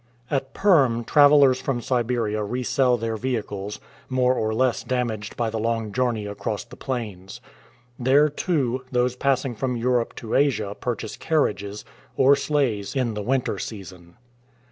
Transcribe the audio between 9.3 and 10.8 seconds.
from Europe to Asia